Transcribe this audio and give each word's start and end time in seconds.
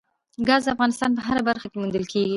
ګاز 0.47 0.61
د 0.65 0.67
افغانستان 0.75 1.11
په 1.15 1.21
هره 1.27 1.41
برخه 1.49 1.67
کې 1.69 1.77
موندل 1.79 2.05
کېږي. 2.11 2.29